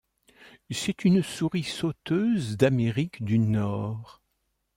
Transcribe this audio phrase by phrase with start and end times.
[0.71, 4.23] C'est une souris sauteuse d'Amérique du Nord.